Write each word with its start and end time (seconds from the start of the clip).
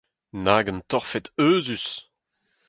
Nag 0.43 0.65
un 0.71 0.79
torfed 0.89 1.25
euzhus! 1.45 1.87